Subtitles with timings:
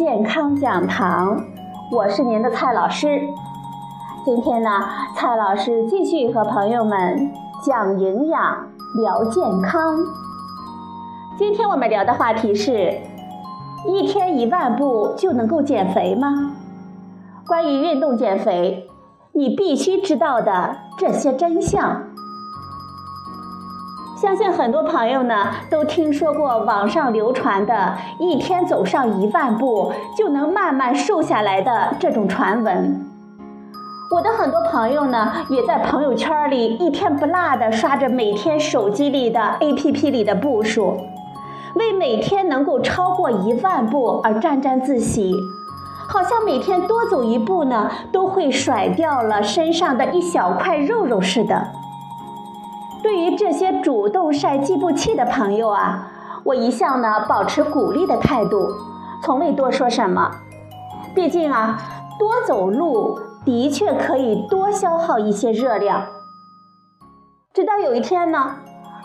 [0.00, 1.44] 健康讲堂，
[1.92, 3.20] 我是您的蔡老师。
[4.24, 4.70] 今天呢，
[5.14, 7.30] 蔡老师继续和朋友们
[7.62, 9.98] 讲营养、聊健康。
[11.36, 12.98] 今天我们聊的话题是：
[13.86, 16.52] 一天一万步就能够减肥吗？
[17.46, 18.88] 关于运动减肥，
[19.34, 22.04] 你必须知道的这些真相。
[24.20, 33.02] 相信很多朋友呢都听说过网上流传的一天走上一万步就能慢慢瘦下来的这种传闻。
[34.14, 40.98] 我的很多朋友呢也在朋友圈里一天不落的刷着每天手机里的 APP 里的步数，
[41.76, 45.34] 为每天能够超过一万步而沾沾自喜，
[46.06, 51.68] 好像每天多走一步呢都会甩掉了身上的一小块肉肉似的。
[53.02, 56.08] 对于这些主动晒计步器的朋友啊，
[56.44, 58.68] 我一向呢保持鼓励的态度，
[59.22, 60.30] 从未多说什么。
[61.14, 61.78] 毕竟啊，
[62.18, 66.04] 多走路的确可以多消耗一些热量。
[67.54, 68.56] 直到有一天呢，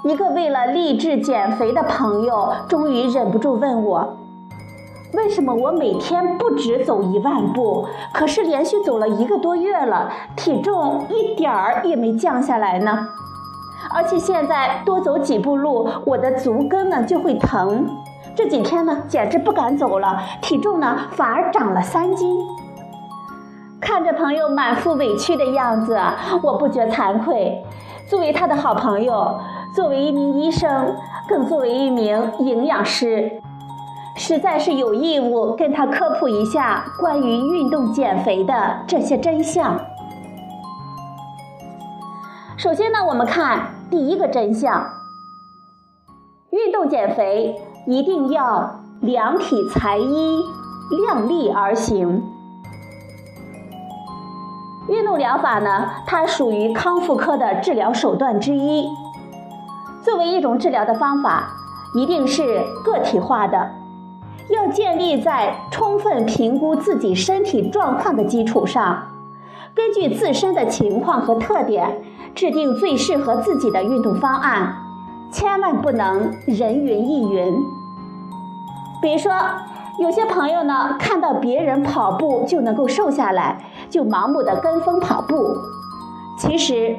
[0.04, 4.18] 一个为了励志减肥的朋友终于忍不住问我：
[5.14, 13.08] 为什么我每天不止走一万步，可是连续走了一个多月了，体重一点儿也没降下来呢？
[13.94, 17.88] 而且现在多走几步路，我的足跟呢就会疼。
[18.36, 22.36] 这几天呢，简直不敢走了，体重呢反而长了三斤。
[23.80, 25.98] 看着朋友满腹委屈的样子，
[26.42, 27.64] 我不觉惭愧。
[28.10, 29.40] 作为他的好朋友，
[29.76, 30.96] 作为一名医生，
[31.30, 33.32] 更作为一名营养师，
[34.16, 39.80] 实在是有义务跟他科普一下关于运动减肥的这些真相。
[42.58, 43.75] 首先呢，我们看。
[43.96, 44.92] 第一个真相：
[46.50, 47.56] 运动减肥
[47.88, 50.44] 一定要量体裁衣，
[51.06, 52.22] 量力而行。
[54.90, 58.86] 运动疗法呢，它属于康复科的治疗手段之一。
[60.04, 61.54] 作为一种治疗的方法，
[61.96, 63.72] 一定是个体化的，
[64.50, 69.04] 要建立在充分评估自己身体状况的基础上。
[69.74, 72.04] 根据自身的情况和特点，
[72.36, 74.76] 制定最适合自己的运动方案，
[75.32, 77.56] 千万不能人云亦云。
[79.02, 79.32] 比如说，
[80.02, 85.56] 有些朋友呢，看到别人跑步就能够瘦下来，就盲目的跟风跑步。
[86.38, 86.98] 其实，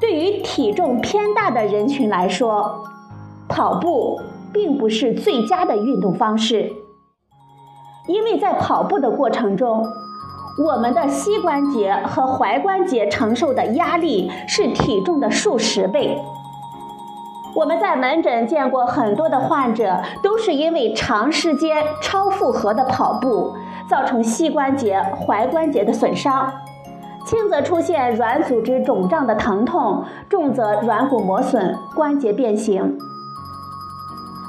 [0.00, 2.84] 对于体重偏大的人群来说，
[3.48, 4.20] 跑步
[4.52, 6.72] 并不是最佳的运动方式，
[8.08, 9.86] 因为在跑步的过程中。
[10.58, 16.18] 我们的膝关节和踝关节承受的压力是体重的数十倍。
[17.54, 23.54] 我们在门诊见过很多的患者，都是因为长时间超负荷的跑步，
[23.88, 26.52] 造成膝关节、踝关节的损伤，
[27.26, 32.98] 轻则出现软组织肿胀的疼痛，重则软骨磨损、关节变形。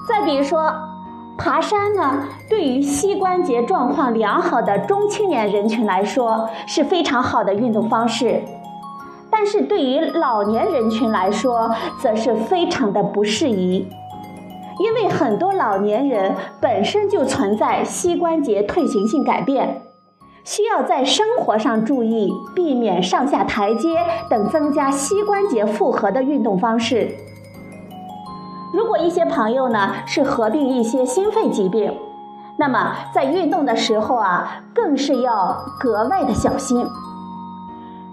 [0.08, 0.93] 再比如说。
[1.38, 8.42] 爬山呢，对于膝关节状况良好的中青年人群来说是非常好的运动方式，
[9.30, 13.88] 但是对于老年人群来说，则是非常的不适宜，
[14.80, 19.82] 因为很多老年人本身就存在膝关节退行性改变，
[20.44, 23.98] 需要在生活上注意，避免上下台阶
[24.30, 27.10] 等增加膝关节负荷的运动方式。
[28.74, 31.96] 如果一些朋友呢是合并一些心肺疾病，
[32.58, 36.84] 那么在运动的时候啊，更是要格外的小心，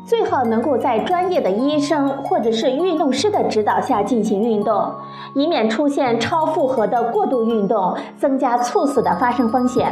[0.04, 4.92] 最好能够在专业的医生或者是运动师的指导下进行运动，
[5.34, 9.90] 以免出现超负荷的过度运动，增加猝死的发生风险。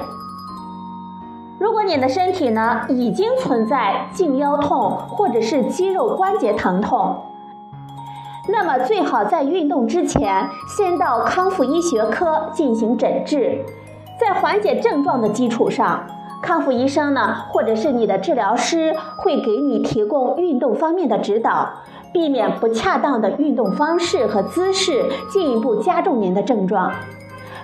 [1.59, 7.17] 如果你的身体呢已经存在颈腰痛或者是肌肉关节疼痛，
[8.51, 13.63] 那么最好在运动之前，先到康复医学科进行诊治，
[14.19, 16.07] 在缓解症状的基础上，
[16.43, 21.69] 康复医生呢，或者是你的治疗师会给你提供运动方面的指导，
[22.11, 26.91] 避免不恰当的运动方式和姿势进一步加重您的症状，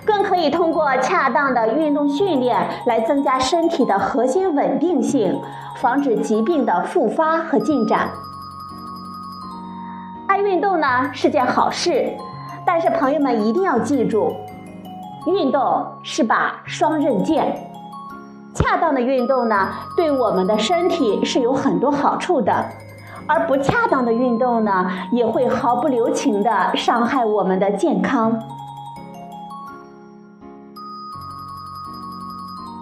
[0.05, 5.41] 更可以通过恰当的运动训练来增加身体的核心稳定性，
[5.77, 8.09] 防止疾病的复发和进展。
[10.35, 12.11] 爱运动呢是件好事，
[12.65, 14.35] 但是朋友们一定要记住，
[15.27, 17.55] 运动是把双刃剑。
[18.53, 22.65] 恰当的运动呢，对我们的身体是有很多好处的，
[23.25, 28.37] 而不恰当的运动呢，也会毫不留情的伤害我们的健康。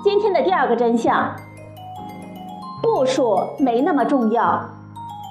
[0.03, 1.29] 今天的第二个真相，
[2.81, 4.59] 步数没那么重要，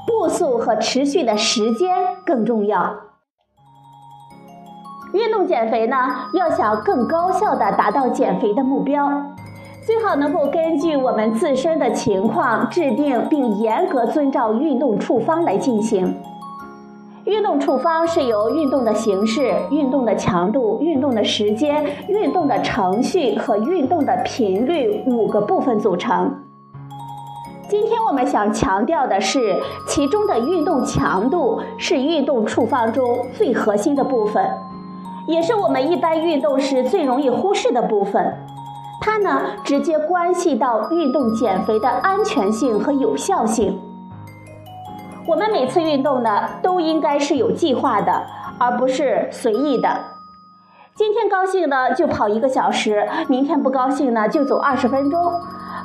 [0.06, 1.94] 步速和持续的时间
[2.24, 2.94] 更重要。
[5.12, 5.96] 运动减肥呢，
[6.32, 9.10] 要想更高效的达到减肥的目标，
[9.84, 16.16] 最好能够根据我们自身的情况制定并严格遵照运动处方来进行。
[17.24, 26.34] 运动处方是由运动的形式、运动的强度、运动的时间、运动的程序和运动的频率五个部分组成。
[27.72, 34.46] 今天我们想强调的是，其中的运动强度是运动处方中最核心的部分。
[35.26, 38.44] 也是我们一般运动时最容易忽视的部分，
[39.00, 43.80] 它呢直接关系到运动减肥的安全性和有效性。
[45.26, 48.22] 我们每次运动呢都应该是有计划的，
[48.58, 49.88] 而不是随意的。
[50.94, 55.32] 今天高兴呢就跑一个小时，明天不高兴呢就走二十分钟，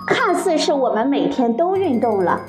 [0.06, 2.42] 看似是我们每天都运动了，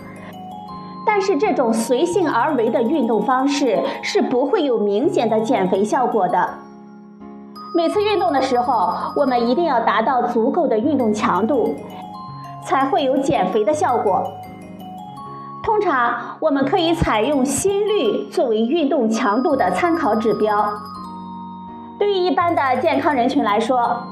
[1.07, 6.51] 但是这种随性而为的运动方式是不会有明显的减肥效果的。
[7.77, 11.77] 每次运动的时候，我们一定要达到足够的运动强度，
[12.67, 14.25] 才会有减肥的效果。
[15.63, 20.73] 通常，我们可以采用心率作为运动强度的参考指标。
[21.99, 24.05] 对于一般的健康人群来说，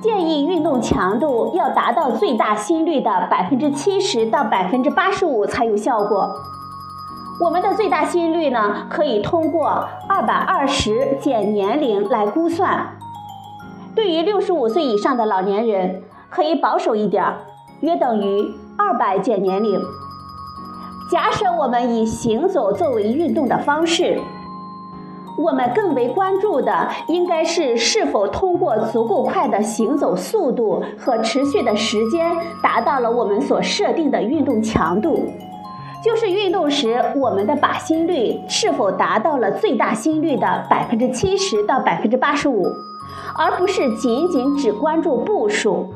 [0.00, 6.30] 建议运动强度要达到最大心率的百分之七十到百分之八十五才有效果。
[7.40, 12.96] 我们的最大心率呢，可以通过二百二十减年龄来估算。
[13.94, 17.38] 对于六十五岁以上的老年人，可以保守一点儿，
[17.80, 19.80] 约等于二百减年龄。
[21.10, 24.20] 假设我们以行走作为运动的方式，
[25.38, 35.28] 我们更为关注的应该是是否通过足够快的行走速度和持续的时间，达到了我们所设定的运动强度。
[36.04, 42.64] 就是运动时我们的靶心率是否达到了最大心率的百分之七十到百分之八十五，
[43.36, 45.86] 而不是仅仅只关注步数。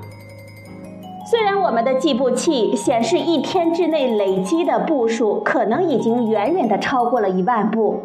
[1.30, 8.00] 虽然我们的计步器显示一天之内累积的步数可能已经远远的超过了一万步，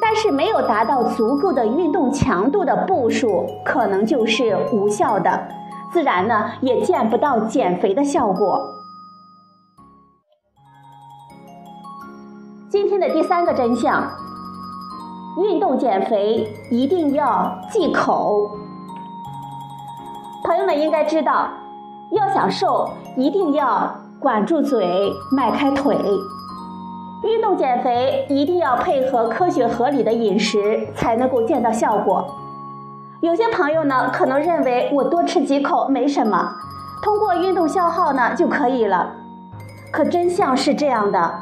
[0.00, 5.48] 但是没有达到足够的运动强度的步数可能就是无效的，
[5.92, 8.60] 自然呢也见不到减肥的效果。
[12.68, 14.08] 今天的第三个真相：
[15.38, 18.50] 运动减肥一定要忌口。
[20.44, 21.48] 朋友们应该知道，
[22.12, 25.96] 要想瘦，一定要管住嘴，迈开腿。
[27.30, 32.26] 运动减肥一定要配合科学合理的饮食，才能够见到效果。
[33.20, 36.56] 有些朋友呢，可能认为我多吃几口没什么，
[37.04, 39.12] 通过运动消耗呢就可以了。
[39.92, 41.32] 可真相是这样的。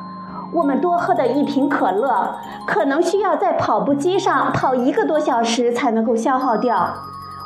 [0.52, 2.34] 我们多喝的一瓶可乐，
[2.66, 6.74] 可能需要在跑步机上跑一个多小时才能够消耗掉；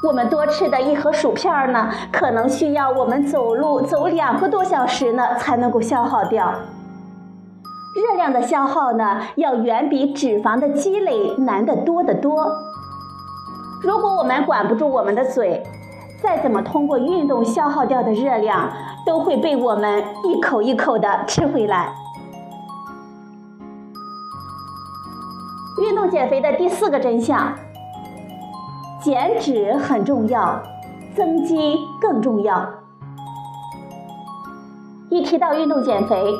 [0.02, 6.52] 我们多吃的一盒薯片呢，可能需要我们走路走两个多小时呢才能够消耗掉。
[7.94, 12.50] 热量的消耗呢，要远比脂肪的积累难得多得多。
[13.82, 15.62] 如果我们管不住我们的嘴，
[16.22, 18.70] 再怎么通过运动消耗掉的热量，
[19.04, 21.92] 都会被我们一口一口的吃回来。
[25.82, 27.52] 运动减肥的第四个真相：
[29.02, 30.62] 减脂很重要，
[31.14, 32.70] 增肌更重要。
[35.10, 36.32] 一提到运动减肥，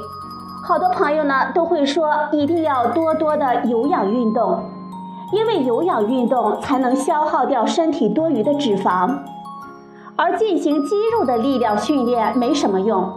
[0.65, 4.63] 好多朋友呢都会说一定要多多的有氧运动，
[5.33, 9.19] 因为有氧运动才能消耗掉身体多余的脂肪，
[10.15, 13.11] 而进行肌肉的力量训练没什么用，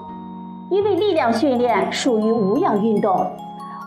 [0.72, 3.28] 因为力量训练属于无氧运动。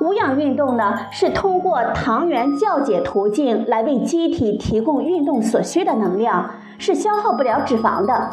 [0.00, 6.48] 无氧运动呢，是通过糖原酵解途径来为机体提供运动所需的能量，
[6.78, 8.30] 是消耗不了脂肪的。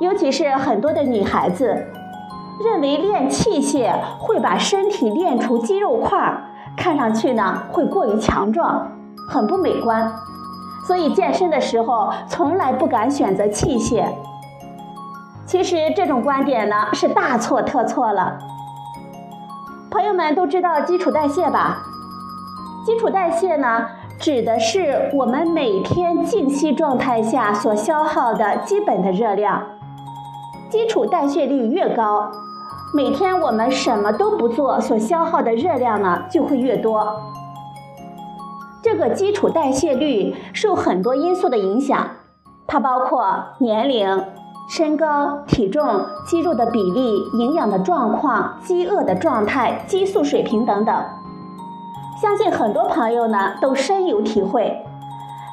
[0.00, 1.86] 尤其是很多的女孩子，
[2.62, 6.34] 认为练器械会把身体练出肌肉块，
[6.76, 8.92] 看上去呢会过于强壮，
[9.28, 10.12] 很不美观，
[10.86, 14.04] 所以健身的时候从来不敢选择器械。
[15.46, 18.38] 其实这种观点呢是大错特错了。
[19.90, 21.82] 朋友们都知道基础代谢吧？
[22.84, 23.86] 基础代谢呢，
[24.18, 29.62] 指的是我们每天静息状态下所消耗的基本的热量。
[30.68, 32.32] 基础代谢率越高，
[32.94, 37.20] 每天我们什么都不做所消耗的热量呢就会越多。
[38.84, 42.06] 这个基础代谢率受很多因素的影响，
[42.68, 44.24] 它包括年龄、
[44.68, 50.94] 身高、体重、肌肉的比例、营养的状况、饥饿的状态、激素水平等等。
[52.22, 54.86] 相信很多朋友呢都深有体会。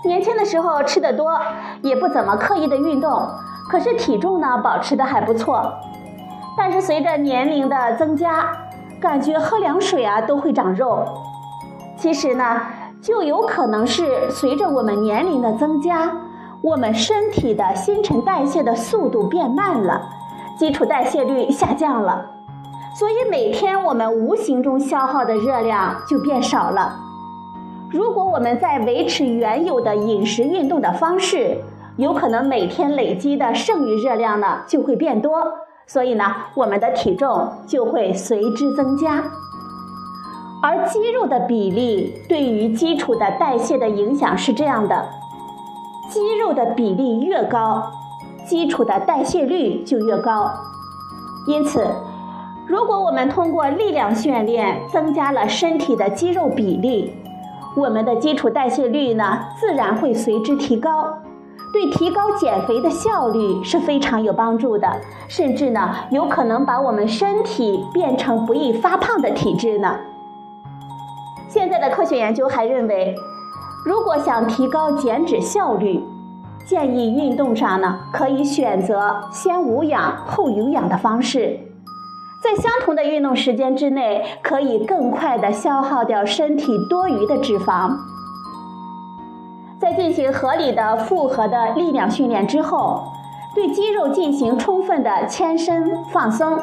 [0.06, 1.40] 年轻的时候吃的多，
[1.82, 3.28] 也不怎么刻意的运动，
[3.68, 5.74] 可是体重呢保持的还不错。
[6.58, 8.52] 但是随着年龄的增加，
[9.00, 11.06] 感觉喝凉水啊都会长肉。
[11.98, 12.62] 其实呢，
[13.02, 16.12] 就有可能是随着我们年龄的增加。
[16.64, 20.00] 我们身体的新陈代谢的速度变慢了，
[20.60, 22.24] 基础代谢率下降了，
[22.94, 26.96] 所以每天我们无形中消耗的热量就变少了。
[27.90, 31.58] 如果我们在维持原有的饮食运动的方式，
[31.98, 35.44] 有可能每天累积的剩余热量呢就会变多，
[35.92, 39.22] 所以呢，我们的体重就会随之增加。
[40.64, 45.10] 而肌肉的比例对于基础的代谢的影响是这样的。
[46.08, 47.92] 肌肉的比例越高，
[48.46, 50.50] 基础的代谢率就越高。
[51.46, 51.86] 因此，
[52.68, 57.14] 如果我们通过力量训练增加了身体的肌肉比例，
[57.76, 61.18] 我们的基础代谢率呢自然会随之提高，
[61.74, 64.88] 对提高减肥的效率是非常有帮助的，
[65.28, 69.98] 甚至呢有可能把我们身体变成不易发胖的体质呢。
[71.48, 73.16] 现在的科学研究还认为。
[73.84, 76.04] 如果想提高减脂效率，
[76.68, 81.60] 建议运动上呢可以选择先无氧后有氧的方式，
[82.44, 87.98] 在相同的运动时间之内，可以更快的消耗掉身体多余的脂肪。
[89.92, 93.12] 在进行合理的复合的力量训练之后，
[93.54, 96.58] 对肌肉进行充分的牵伸放松，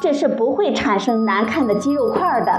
[0.00, 2.52] 这是不会产生难看的肌肉块的。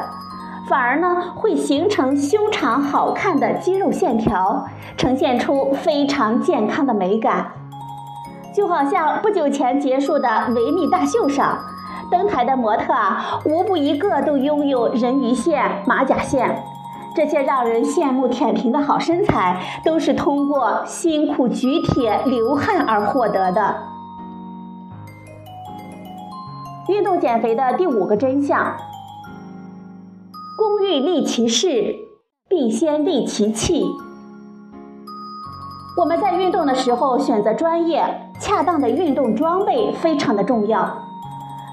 [0.67, 7.53] 反而呢，会形成修长好看的肌肉线条，呈现出非常健康的美感。
[8.53, 11.57] 就好像不久前结束的维密大秀上，
[12.11, 16.61] 登台的模特啊，无不一个都拥有人鱼线、马甲线，
[17.15, 23.75] 这些让人羡慕舔屏的好身材，都是通过辛苦举铁、流汗而获得的。
[26.87, 28.75] 运动减肥的第五个真相。
[30.57, 31.95] 工欲利其事，
[32.47, 33.85] 必先利其器。
[35.97, 41.08] 我们在运动的时候选择专业、恰当的运动装备非常的重要。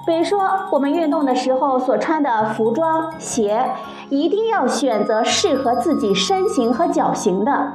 [0.06, 3.72] 比如说，我们运动的时候所穿的服装、鞋，
[4.08, 7.72] 一定要选择适合自己身形和脚型的。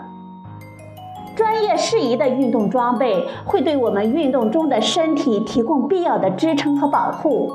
[1.35, 7.51] 专业适宜的运动装备会对我们运动中的身体提供必要的支撑和保护。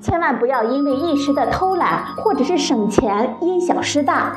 [0.00, 4.32] 千万不要因为一时的偷懒或者是省钱因小失大。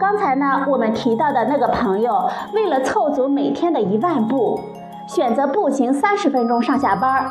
[0.00, 4.58] 刚才呢，我们提到的那个朋友，为了凑足每天的一万步，
[5.06, 7.30] 选择步行三十分钟上下班，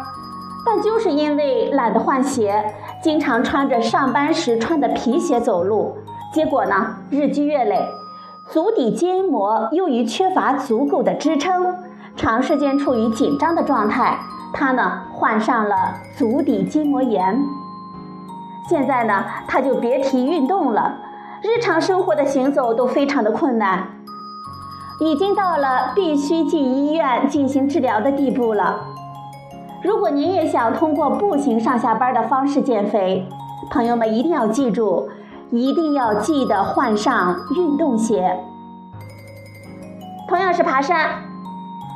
[0.65, 5.97] 但就是因为懒得换鞋，经常穿着上班时穿的皮鞋走路，
[6.33, 7.85] 结果呢，日积月累，
[8.49, 11.75] 足底筋膜由于缺乏足够的支撑，
[12.15, 14.17] 长时间处于紧张的状态。
[14.55, 15.75] 他呢患上了
[16.15, 17.39] 足底筋膜炎，
[18.69, 20.95] 现在呢他就别提运动了，
[21.41, 23.87] 日常生活的行走都非常的困难，
[24.99, 28.92] 已经到了必须进医院进行治疗的地步了。
[29.83, 33.27] 如果您也想通过步行上下班的方式减肥，
[33.69, 35.09] 朋友们一定要记住，
[35.51, 38.39] 一定要记得换上运动鞋。
[40.29, 41.09] 同样是爬山。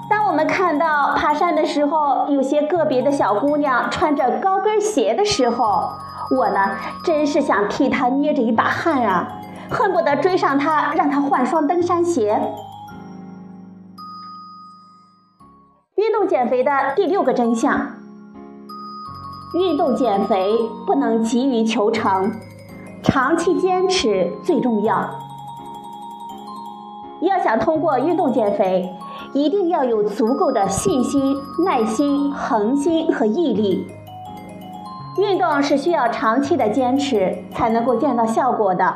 [0.10, 5.90] 当我们看到爬山的时候，有些个别的小姑娘穿着高跟鞋的时候，
[6.38, 6.72] 我呢
[7.06, 9.28] 真是想替她捏着一把汗啊，
[9.70, 12.38] 恨不得追上她，让她换双登山鞋。
[16.18, 17.80] 运动减肥的第六个真相：
[19.54, 20.58] 运动减肥
[20.88, 22.32] 不能急于求成，
[23.04, 25.08] 长期坚持最重要。
[27.22, 28.90] 要想通过运动减肥。
[29.34, 33.86] 一定要有足够的信心、耐心、恒心和毅力。
[35.18, 38.96] 运动是需要长期的坚持才能够见到效果的。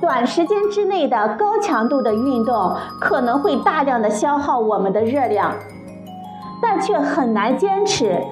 [0.00, 5.54] 短时间之内的高强度的运动可能会大量的消耗我们的热量，
[6.60, 8.22] 但却很难坚持。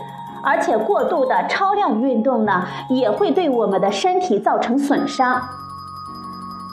[0.44, 5.40] 而且过度的超量运动呢，也会对我们的身体造成损伤。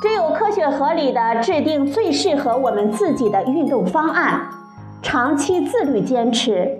[0.01, 4.49] 只有科学合理的制定最适合我们自己的运动方案，
[5.03, 6.79] 长期自律坚持，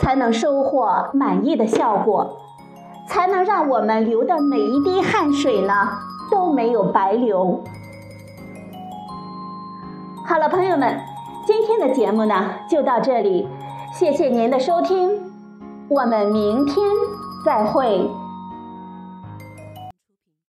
[0.00, 2.38] 才能收获满意的效果，
[3.08, 5.74] 才能让我们流的每一滴汗水呢
[6.30, 7.62] 都没有白流。
[10.24, 11.00] 好了，朋友们，
[11.44, 13.48] 今天的节目呢就到这里，
[14.00, 15.10] 谢谢您的收听，
[15.90, 16.74] 我们明天
[17.44, 18.00] 再会。